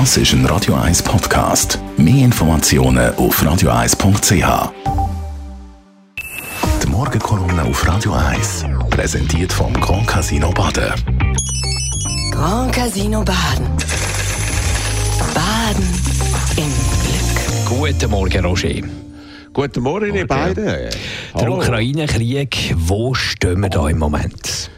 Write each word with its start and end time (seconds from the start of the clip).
Das 0.00 0.16
ist 0.16 0.32
ein 0.32 0.44
Radio 0.46 0.74
1 0.74 1.04
Podcast. 1.04 1.78
Mehr 1.96 2.24
Informationen 2.24 3.14
auf 3.14 3.40
radio1.ch. 3.40 4.72
Die 6.82 6.86
Morgenkolumne 6.88 7.62
auf 7.62 7.86
Radio 7.86 8.12
1 8.12 8.64
präsentiert 8.90 9.52
vom 9.52 9.72
Grand 9.74 10.08
Casino 10.08 10.50
Baden. 10.50 10.94
Grand 12.32 12.72
Casino 12.72 13.22
Baden. 13.22 13.68
Baden 15.32 15.88
im 16.56 16.72
Glück. 17.04 17.92
Guten 17.92 18.10
Morgen, 18.10 18.44
Roger. 18.44 18.80
Guten 19.52 19.80
Morgen, 19.80 20.12
ihr 20.12 20.26
beiden. 20.26 20.90
Der. 21.36 21.50
Ukraine-Krieg, 21.52 22.74
wo 22.76 23.14
stehen 23.14 23.60
wir 23.60 23.68
da 23.68 23.88
im 23.88 23.98
Moment? 23.98 24.72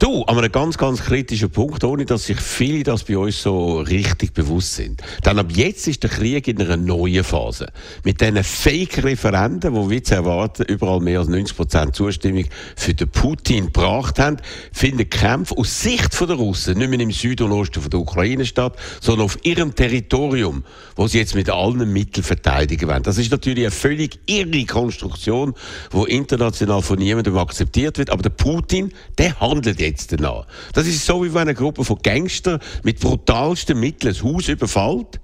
Du, 0.00 0.22
an 0.22 0.38
einem 0.38 0.50
ganz, 0.50 0.78
ganz 0.78 1.02
kritischen 1.02 1.50
Punkt, 1.50 1.84
ohne 1.84 2.06
dass 2.06 2.24
sich 2.24 2.40
viele 2.40 2.84
das 2.84 3.04
bei 3.04 3.18
uns 3.18 3.42
so 3.42 3.80
richtig 3.80 4.32
bewusst 4.32 4.76
sind. 4.76 5.02
Denn 5.26 5.38
ab 5.38 5.48
jetzt 5.54 5.86
ist 5.88 6.02
der 6.02 6.08
Krieg 6.08 6.48
in 6.48 6.58
einer 6.58 6.78
neuen 6.78 7.22
Phase. 7.22 7.66
Mit 8.02 8.22
diesen 8.22 8.42
Fake-Referenden, 8.42 9.74
die 9.74 9.90
wie 9.90 10.02
zu 10.02 10.14
erwarten 10.14 10.62
überall 10.62 11.00
mehr 11.00 11.18
als 11.18 11.28
90 11.28 11.54
Prozent 11.54 11.94
Zustimmung 11.94 12.46
für 12.76 12.94
den 12.94 13.10
Putin 13.10 13.66
gebracht 13.66 14.18
haben, 14.18 14.38
finden 14.72 15.10
Kämpfe 15.10 15.54
aus 15.58 15.82
Sicht 15.82 16.18
der 16.18 16.34
Russen 16.34 16.78
nicht 16.78 16.88
mehr 16.88 17.00
im 17.00 17.10
Süden 17.10 17.52
und 17.52 17.52
Osten 17.52 17.90
der 17.90 18.00
Ukraine 18.00 18.46
statt, 18.46 18.78
sondern 19.02 19.26
auf 19.26 19.36
ihrem 19.42 19.74
Territorium, 19.74 20.64
wo 20.96 21.08
sie 21.08 21.18
jetzt 21.18 21.34
mit 21.34 21.50
allen 21.50 21.92
Mitteln 21.92 22.24
verteidigen 22.24 22.88
wollen. 22.88 23.02
Das 23.02 23.18
ist 23.18 23.30
natürlich 23.30 23.64
eine 23.64 23.70
völlig 23.70 24.18
irre 24.24 24.64
Konstruktion, 24.64 25.52
die 25.92 26.10
international 26.10 26.80
von 26.80 26.98
niemandem 26.98 27.36
akzeptiert 27.36 27.98
wird. 27.98 28.08
Aber 28.08 28.22
der 28.22 28.30
Putin, 28.30 28.94
der 29.18 29.38
handelt 29.38 29.78
jetzt 29.78 29.89
danach. 29.92 30.46
Das 30.72 30.86
ist 30.86 31.04
so, 31.04 31.24
wie 31.24 31.32
wenn 31.32 31.42
eine 31.42 31.54
Gruppe 31.54 31.84
von 31.84 31.98
Gangstern 32.02 32.60
mit 32.82 33.00
brutalsten 33.00 33.78
Mitteln 33.78 34.14
ein 34.14 34.22
Haus 34.22 34.48
überfällt. 34.48 35.20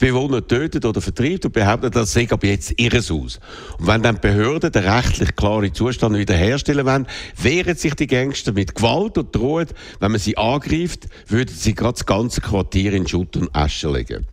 die 0.00 0.06
Bewohner 0.06 0.46
tötet 0.46 0.84
oder 0.84 1.00
vertreibt 1.00 1.46
und 1.46 1.52
behauptet, 1.52 1.96
das 1.96 2.12
sei 2.12 2.28
ab 2.30 2.44
jetzt 2.44 2.74
ihr 2.76 2.92
Haus. 2.92 3.08
Und 3.78 3.86
wenn 3.86 4.02
dann 4.02 4.20
Behörden 4.20 4.72
den 4.72 4.84
rechtlich 4.84 5.34
klaren 5.36 5.72
Zustand 5.72 6.16
wiederherstellen 6.18 6.86
wollen, 6.86 7.06
wehren 7.40 7.76
sich 7.76 7.94
die 7.94 8.06
Gangster 8.06 8.52
mit 8.52 8.74
Gewalt 8.74 9.16
und 9.18 9.34
drohen, 9.34 9.68
wenn 10.00 10.12
man 10.12 10.20
sie 10.20 10.36
angreift, 10.36 11.06
würden 11.28 11.54
sie 11.54 11.74
gerade 11.74 11.94
das 11.94 12.06
ganze 12.06 12.40
Quartier 12.40 12.92
in 12.92 13.06
Schutt 13.08 13.36
und 13.36 13.54
Asche 13.54 13.90
legen. 13.90 14.26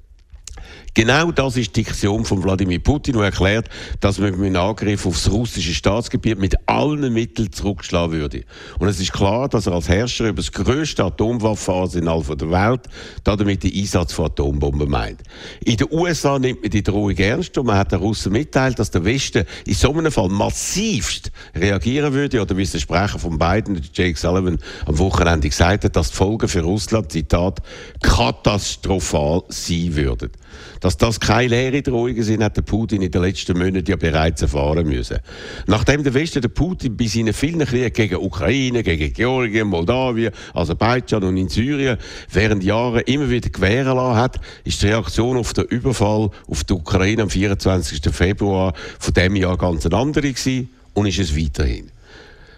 Genau 0.95 1.31
das 1.31 1.57
ist 1.57 1.75
die 1.75 1.83
Diktion 1.83 2.23
von 2.23 2.43
Wladimir 2.43 2.77
Putin, 2.77 3.15
der 3.15 3.23
erklärt, 3.23 3.67
dass 3.99 4.19
man 4.19 4.31
mit 4.39 4.55
einem 4.55 4.55
Angriff 4.57 5.07
aufs 5.07 5.31
russische 5.31 5.73
Staatsgebiet 5.73 6.37
mit 6.37 6.55
allen 6.67 7.11
Mitteln 7.11 7.51
zurückschlagen 7.51 8.11
würde. 8.11 8.43
Und 8.77 8.87
es 8.87 8.99
ist 8.99 9.11
klar, 9.11 9.49
dass 9.49 9.65
er 9.65 9.73
als 9.73 9.89
Herrscher 9.89 10.29
über 10.29 10.43
das 10.43 10.51
grösste 10.51 11.03
Atomwaffenarsenal 11.05 12.21
der 12.35 12.51
Welt 12.51 12.81
damit 13.23 13.63
den 13.63 13.73
Einsatz 13.73 14.13
von 14.13 14.25
Atombomben 14.25 14.87
meint. 14.87 15.21
In 15.65 15.77
den 15.77 15.87
USA 15.91 16.37
nimmt 16.37 16.61
man 16.61 16.69
die 16.69 16.83
Drohung 16.83 17.17
ernst 17.17 17.57
und 17.57 17.65
man 17.65 17.77
hat 17.77 17.91
den 17.91 17.99
Russen 17.99 18.31
mitteilt, 18.31 18.77
dass 18.77 18.91
der 18.91 19.03
Westen 19.03 19.45
in 19.65 19.73
so 19.73 19.91
einem 19.93 20.11
Fall 20.11 20.29
massivst 20.29 21.31
reagieren 21.55 22.13
würde, 22.13 22.39
oder 22.39 22.55
wie 22.55 22.63
es 22.63 22.71
der 22.71 22.79
Sprecher 22.79 23.17
von 23.17 23.39
Biden, 23.39 23.81
Jake 23.93 24.17
Sullivan, 24.19 24.59
am 24.85 24.99
Wochenende 24.99 25.49
gesagt 25.49 25.85
hat, 25.85 25.95
dass 25.95 26.11
die 26.11 26.17
Folgen 26.17 26.47
für 26.47 26.61
Russland, 26.61 27.11
Zitat, 27.11 27.63
katastrophal 28.03 29.41
sein 29.49 29.95
würden. 29.95 30.29
Dass 30.79 30.97
das 30.97 31.19
keine 31.19 31.47
leere 31.47 31.81
Drohungen 31.81 32.23
sind, 32.23 32.43
hat 32.43 32.57
der 32.57 32.61
Putin 32.61 33.01
in 33.01 33.11
den 33.11 33.21
letzten 33.21 33.57
Monaten 33.57 33.89
ja 33.89 33.95
bereits 33.95 34.41
erfahren 34.41 34.87
müssen. 34.87 35.19
Nachdem 35.67 36.03
der 36.03 36.13
Westen 36.13 36.41
der 36.41 36.49
Putin 36.49 36.97
bei 36.97 37.07
seinen 37.07 37.33
vielen 37.33 37.65
Kriegen 37.65 37.93
gegen 37.93 38.15
Ukraine, 38.15 38.83
gegen 38.83 39.13
Georgien, 39.13 39.67
Moldawien, 39.67 40.33
Aserbaidschan 40.53 41.23
und 41.23 41.37
in 41.37 41.49
Syrien 41.49 41.97
während 42.31 42.63
Jahren 42.63 43.01
immer 43.05 43.29
wieder 43.29 43.49
gewähren 43.49 43.95
lassen 43.95 44.17
hat, 44.17 44.39
ist 44.63 44.81
die 44.81 44.87
Reaktion 44.87 45.37
auf 45.37 45.53
den 45.53 45.65
Überfall 45.65 46.29
auf 46.47 46.63
die 46.63 46.73
Ukraine 46.73 47.23
am 47.23 47.29
24. 47.29 48.01
Februar 48.13 48.73
von 48.99 49.13
dem 49.13 49.35
Jahr 49.35 49.57
ganz 49.57 49.85
eine 49.85 49.95
andere 49.95 50.33
gewesen 50.33 50.69
und 50.93 51.05
ist 51.05 51.19
es 51.19 51.37
weiterhin. 51.37 51.89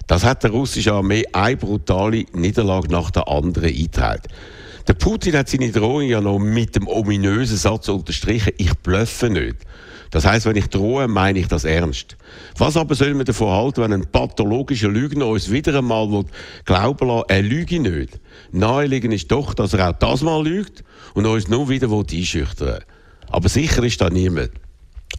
Das 0.07 0.23
hat 0.23 0.43
der 0.43 0.51
russische 0.51 0.93
Armee 0.93 1.25
eine 1.33 1.57
brutale 1.57 2.25
Niederlage 2.33 2.91
nach 2.91 3.09
der 3.11 3.27
anderen 3.27 3.69
eingetragen. 3.69 4.21
Der 4.87 4.93
Putin 4.93 5.35
hat 5.35 5.49
seine 5.49 5.71
Drohung 5.71 6.03
ja 6.03 6.21
noch 6.21 6.37
mit 6.37 6.75
dem 6.75 6.87
ominösen 6.87 7.57
Satz 7.57 7.89
unterstrichen, 7.89 8.53
ich 8.57 8.71
blöffe 8.75 9.31
nicht. 9.31 9.57
Das 10.11 10.25
heißt, 10.25 10.45
wenn 10.45 10.55
ich 10.55 10.67
drohe, 10.67 11.07
meine 11.07 11.39
ich 11.39 11.47
das 11.47 11.65
ernst. 11.65 12.15
Was 12.57 12.77
aber 12.77 12.93
soll 12.93 13.15
man 13.15 13.25
davon 13.25 13.49
halten, 13.49 13.81
wenn 13.81 13.93
ein 13.93 14.05
pathologischer 14.05 14.89
Lügner 14.89 15.27
uns 15.27 15.51
wieder 15.51 15.77
einmal 15.79 16.11
will 16.11 16.25
glauben 16.65 17.07
lässt, 17.07 17.29
er 17.29 17.41
lüge 17.41 17.79
nicht? 17.79 18.19
Naheliegend 18.51 19.13
ist 19.13 19.31
doch, 19.31 19.55
dass 19.55 19.73
er 19.73 19.89
auch 19.89 19.97
das 19.97 20.21
mal 20.21 20.43
lügt 20.43 20.83
und 21.15 21.25
uns 21.25 21.47
nur 21.47 21.67
wieder 21.67 21.89
einschüchtern 21.91 22.67
will. 22.67 22.79
Aber 23.29 23.49
sicher 23.49 23.83
ist 23.83 23.99
da 23.99 24.09
niemand. 24.09 24.51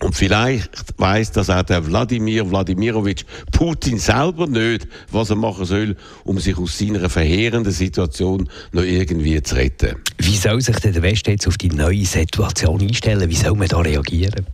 Und 0.06 0.14
vielleicht 0.14 0.70
weiß 0.98 1.32
das 1.32 1.50
auch 1.50 1.64
der 1.64 1.84
Wladimir 1.84 2.48
Wladimirovich 2.48 3.26
Putin 3.50 3.98
selber 3.98 4.46
nicht, 4.46 4.86
was 5.10 5.30
er 5.30 5.36
machen 5.36 5.64
soll, 5.64 5.96
um 6.22 6.38
sich 6.38 6.56
aus 6.56 6.78
seiner 6.78 7.10
verheerenden 7.10 7.72
Situation 7.72 8.48
noch 8.70 8.84
irgendwie 8.84 9.42
zu 9.42 9.56
retten. 9.56 9.96
Wie 10.18 10.36
soll 10.36 10.60
sich 10.60 10.76
denn 10.76 10.92
der 10.92 11.02
Westen 11.02 11.32
jetzt 11.32 11.48
auf 11.48 11.58
die 11.58 11.70
neue 11.70 12.04
Situation 12.04 12.80
einstellen? 12.82 13.28
Wie 13.28 13.34
soll 13.34 13.56
man 13.56 13.66
da 13.66 13.80
reagieren? 13.80 14.46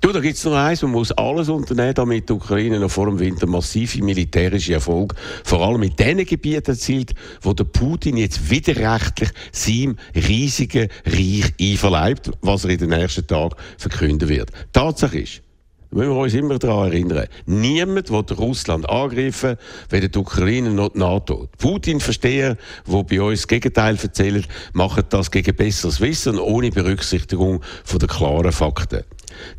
Du, 0.00 0.12
da 0.12 0.20
gibt 0.20 0.36
es 0.36 0.44
nur 0.44 0.56
eins, 0.56 0.82
man 0.82 0.92
muss 0.92 1.10
alles 1.10 1.48
unternehmen, 1.48 1.92
damit 1.92 2.28
die 2.28 2.32
Ukraine 2.32 2.78
noch 2.78 2.90
vor 2.90 3.06
dem 3.06 3.18
Winter 3.18 3.48
massive 3.48 4.00
militärische 4.04 4.74
Erfolg, 4.74 5.14
vor 5.42 5.60
allem 5.60 5.82
in 5.82 5.96
den 5.96 6.24
Gebieten 6.24 6.70
erzielt, 6.70 7.14
wo 7.42 7.52
der 7.52 7.64
Putin 7.64 8.16
jetzt 8.16 8.48
widerrechtlich 8.48 9.30
seinem 9.50 9.96
riesigen 10.14 10.88
Reich 11.04 11.52
einverleibt, 11.60 12.30
was 12.42 12.64
er 12.64 12.70
in 12.70 12.78
den 12.78 12.90
nächsten 12.90 13.26
Tagen 13.26 13.56
verkünden 13.76 14.28
wird. 14.28 14.52
Tatsache 14.72 15.18
ist, 15.18 15.42
müssen 15.90 16.10
wir 16.10 16.16
uns 16.16 16.34
immer 16.34 16.58
daran 16.58 16.92
erinnern. 16.92 17.26
Niemand 17.46 18.10
will 18.10 18.24
Russland 18.36 18.88
angreifen, 18.88 19.56
weder 19.88 20.08
die 20.08 20.18
Ukraine 20.18 20.70
noch 20.70 20.90
die 20.90 20.98
NATO. 20.98 21.48
Die 21.52 21.56
Putin-Versteher, 21.58 22.56
die 22.86 23.02
bei 23.04 23.22
uns 23.22 23.40
das 23.40 23.48
Gegenteil 23.48 23.96
erzählen, 24.00 24.44
machen 24.72 25.04
das 25.08 25.30
gegen 25.30 25.54
besseres 25.54 26.00
Wissen 26.00 26.38
ohne 26.38 26.70
Berücksichtigung 26.70 27.62
von 27.84 27.98
der 27.98 28.08
klaren 28.08 28.52
Fakten. 28.52 29.04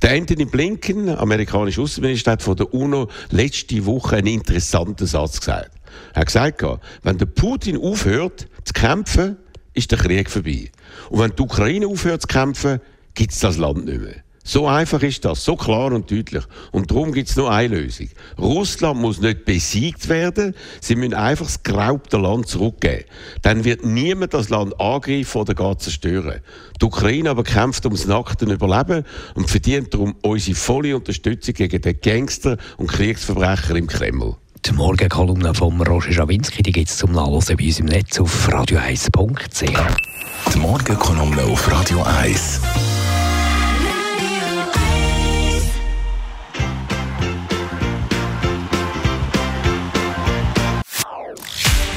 Der 0.01 0.11
Anthony 0.11 0.45
Blinken, 0.45 1.09
amerikanischer 1.09 1.81
Außenminister, 1.81 2.33
hat 2.33 2.41
von 2.41 2.55
der 2.55 2.73
UNO 2.73 3.09
letzte 3.29 3.85
Woche 3.85 4.17
einen 4.17 4.27
interessanten 4.27 5.07
Satz 5.07 5.39
gesagt. 5.39 5.71
Er 6.13 6.21
hat 6.21 6.27
gesagt, 6.27 6.63
wenn 7.03 7.17
der 7.17 7.25
Putin 7.25 7.77
aufhört 7.77 8.47
zu 8.63 8.73
kämpfen, 8.73 9.37
ist 9.73 9.91
der 9.91 9.97
Krieg 9.97 10.29
vorbei. 10.29 10.69
Und 11.09 11.19
wenn 11.19 11.35
die 11.35 11.41
Ukraine 11.41 11.87
aufhört 11.87 12.23
zu 12.23 12.27
kämpfen, 12.27 12.81
gibt 13.13 13.31
es 13.31 13.39
das 13.39 13.57
Land 13.57 13.85
nicht 13.85 14.01
mehr. 14.01 14.23
So 14.49 14.67
einfach 14.67 15.03
ist 15.03 15.25
das, 15.25 15.45
so 15.45 15.55
klar 15.55 15.93
und 15.93 16.09
deutlich. 16.09 16.43
Und 16.71 16.89
darum 16.89 17.11
gibt 17.11 17.29
es 17.29 17.35
nur 17.35 17.51
eine 17.51 17.81
Lösung. 17.81 18.09
Russland 18.39 18.99
muss 18.99 19.21
nicht 19.21 19.45
besiegt 19.45 20.09
werden, 20.09 20.55
sie 20.81 20.95
müssen 20.95 21.13
einfach 21.13 21.45
das 21.45 21.61
geraubte 21.61 22.17
Land 22.17 22.47
zurückgeben. 22.47 23.03
Dann 23.43 23.63
wird 23.63 23.85
niemand 23.85 24.33
das 24.33 24.49
Land 24.49 24.81
angreifen 24.81 25.37
oder 25.37 25.53
gar 25.53 25.77
zerstören. 25.77 26.39
Die 26.81 26.85
Ukraine 26.85 27.29
aber 27.29 27.43
kämpft 27.43 27.85
ums 27.85 28.07
nackte 28.07 28.45
Überleben 28.45 29.05
und 29.35 29.51
verdient 29.51 29.93
darum 29.93 30.15
unsere 30.23 30.55
volle 30.55 30.95
Unterstützung 30.95 31.53
gegen 31.53 31.79
den 31.79 32.01
Gangster 32.01 32.57
und 32.77 32.87
Kriegsverbrecher 32.87 33.75
im 33.75 33.85
Kreml. 33.85 34.35
Die 34.65 34.71
Morgenkolumne 34.71 35.53
von 35.53 35.79
Roger 35.79 36.11
Schawinski 36.11 36.63
gibt 36.63 36.89
es 36.89 36.97
zum 36.97 37.11
Nachlesen 37.11 37.55
bei 37.55 37.65
uns 37.65 37.79
im 37.79 37.85
Netz 37.85 38.19
auf 38.19 38.49
radio1.ch. 38.49 39.95
Die 40.51 40.57
Morgenkolumne 40.57 41.43
auf 41.43 41.71
Radio 41.71 42.01
1. 42.01 42.61